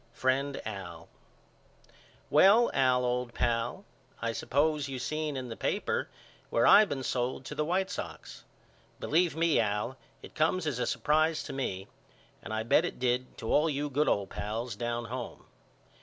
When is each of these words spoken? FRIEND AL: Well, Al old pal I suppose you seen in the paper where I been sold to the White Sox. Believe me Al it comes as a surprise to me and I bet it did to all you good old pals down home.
FRIEND 0.13 0.59
AL: 0.65 1.07
Well, 2.31 2.71
Al 2.73 3.05
old 3.05 3.35
pal 3.35 3.85
I 4.19 4.31
suppose 4.31 4.87
you 4.89 4.97
seen 4.97 5.37
in 5.37 5.49
the 5.49 5.55
paper 5.55 6.09
where 6.49 6.65
I 6.65 6.83
been 6.85 7.03
sold 7.03 7.45
to 7.45 7.53
the 7.53 7.63
White 7.63 7.91
Sox. 7.91 8.43
Believe 8.99 9.35
me 9.35 9.59
Al 9.59 9.97
it 10.23 10.33
comes 10.33 10.65
as 10.65 10.79
a 10.79 10.87
surprise 10.87 11.43
to 11.43 11.53
me 11.53 11.87
and 12.41 12.51
I 12.51 12.63
bet 12.63 12.83
it 12.83 12.97
did 12.97 13.37
to 13.37 13.53
all 13.53 13.69
you 13.69 13.91
good 13.91 14.07
old 14.09 14.31
pals 14.31 14.75
down 14.75 15.05
home. 15.05 15.45